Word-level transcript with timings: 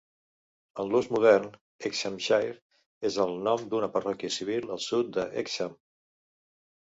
En 0.83 0.87
l'ús 0.93 1.09
modern, 1.15 1.43
Hexhamshire 1.89 2.55
és 3.11 3.19
el 3.25 3.35
nom 3.49 3.67
d'una 3.75 3.91
parròquia 3.99 4.33
civil 4.39 4.67
al 4.79 4.83
sud 4.87 5.13
d'Hexham. 5.19 5.79